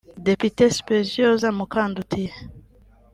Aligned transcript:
Depite 0.27 0.63
Speciose 0.77 1.47
Mukandutiye 1.57 2.31